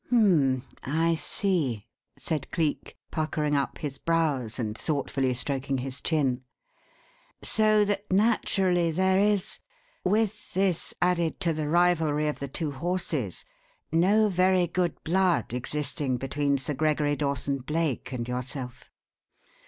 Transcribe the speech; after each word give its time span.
"H'm, 0.07 0.63
I 0.81 1.13
see!" 1.13 1.85
said 2.17 2.49
Cleek, 2.49 2.97
puckering 3.11 3.55
up 3.55 3.77
his 3.77 3.99
brows 3.99 4.57
and 4.57 4.75
thoughtfully 4.75 5.31
stroking 5.35 5.77
his 5.77 6.01
chin. 6.01 6.41
"So 7.43 7.85
that, 7.85 8.11
naturally, 8.11 8.89
there 8.89 9.19
is 9.19 9.59
with 10.03 10.55
this 10.55 10.95
added 11.03 11.39
to 11.41 11.53
the 11.53 11.67
rivalry 11.67 12.27
of 12.27 12.39
the 12.39 12.47
two 12.47 12.71
horses 12.71 13.45
no 13.91 14.27
very 14.27 14.65
good 14.65 15.03
blood 15.03 15.53
existing 15.53 16.17
between 16.17 16.57
Sir 16.57 16.73
Gregory 16.73 17.15
Dawson 17.15 17.59
Blake 17.59 18.11
and 18.11 18.27
yourself?" 18.27 18.89